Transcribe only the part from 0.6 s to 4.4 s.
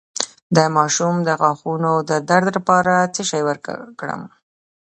ماشوم د غاښونو د درد لپاره څه شی ورکړم؟